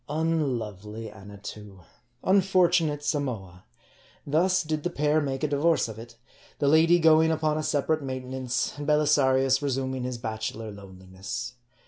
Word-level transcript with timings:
Unlovely 0.09 1.11
Annatoo! 1.11 1.81
Unfortunate 2.23 3.03
Samoa! 3.03 3.65
Thus 4.25 4.63
did 4.63 4.81
the 4.81 4.89
pair 4.89 5.21
make 5.21 5.43
a 5.43 5.47
divorce 5.47 5.87
of 5.87 5.99
it; 5.99 6.17
the 6.57 6.67
lady 6.67 6.97
going 6.97 7.29
upon 7.29 7.59
a 7.59 7.61
separate 7.61 8.01
maintenance, 8.01 8.73
and 8.79 8.87
Belisarius 8.87 9.61
resuming 9.61 10.01
his 10.01 10.17
bachelor 10.17 10.71
loneli 10.71 11.07
ness. 11.11 11.53